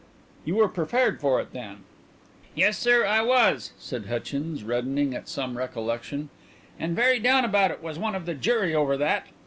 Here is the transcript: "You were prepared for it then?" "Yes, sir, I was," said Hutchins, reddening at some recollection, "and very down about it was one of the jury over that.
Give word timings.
"You 0.45 0.55
were 0.55 0.67
prepared 0.67 1.21
for 1.21 1.39
it 1.39 1.53
then?" 1.53 1.83
"Yes, 2.55 2.75
sir, 2.75 3.05
I 3.05 3.21
was," 3.21 3.71
said 3.77 4.07
Hutchins, 4.07 4.63
reddening 4.63 5.13
at 5.13 5.29
some 5.29 5.55
recollection, 5.59 6.29
"and 6.79 6.95
very 6.95 7.19
down 7.19 7.45
about 7.45 7.69
it 7.69 7.83
was 7.83 7.99
one 7.99 8.15
of 8.15 8.25
the 8.25 8.33
jury 8.33 8.73
over 8.73 8.97
that. 8.97 9.27